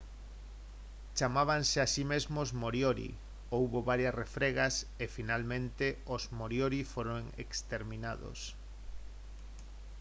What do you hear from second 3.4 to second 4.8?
houbo varias refregas